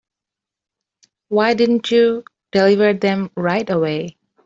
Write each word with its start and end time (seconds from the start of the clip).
Why 1.27 1.53
didn't 1.53 1.91
you 1.91 2.23
deliver 2.51 2.91
them 2.95 3.29
right 3.37 3.69
away? 3.69 4.17